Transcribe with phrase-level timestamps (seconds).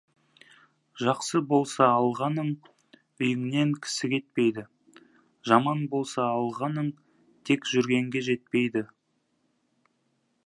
[1.07, 2.47] Жақсы болса алғаның,
[3.25, 4.63] үйіңнен кісі кетпейді,
[5.51, 6.91] жаман болса алғаның,
[7.51, 8.83] тек жүргенге жетпейді.